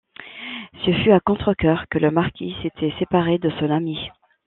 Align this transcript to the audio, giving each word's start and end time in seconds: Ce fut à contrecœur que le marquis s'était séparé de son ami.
Ce 0.83 0.91
fut 0.91 1.11
à 1.11 1.19
contrecœur 1.19 1.85
que 1.87 1.99
le 1.99 2.09
marquis 2.09 2.55
s'était 2.63 2.91
séparé 2.97 3.37
de 3.37 3.51
son 3.59 3.69
ami. 3.69 3.99